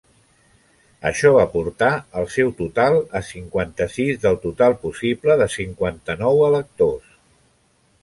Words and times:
Això 1.09 1.29
va 1.35 1.43
portar 1.51 1.89
el 2.21 2.25
seu 2.37 2.49
total 2.63 2.99
a 3.21 3.23
cinquanta-sis 3.29 4.19
del 4.27 4.43
total 4.49 4.77
possible 4.89 5.41
de 5.45 5.53
cinquanta-nou 5.61 6.47
electors. 6.53 7.17